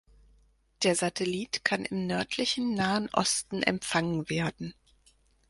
Der 0.81 0.95
Satellit 0.95 1.63
kann 1.63 1.85
im 1.85 2.07
nördlichen 2.07 2.73
Nahen 2.73 3.07
Osten 3.13 3.61
empfangen 3.61 4.31
werden. 4.31 4.73